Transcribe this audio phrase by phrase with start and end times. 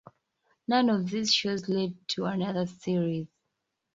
[0.67, 3.27] None of these shows led to another series.